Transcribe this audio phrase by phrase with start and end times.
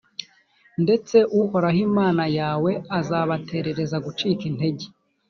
[0.83, 4.85] ndetse uhoraho imana yawe azabaterereza gucika intege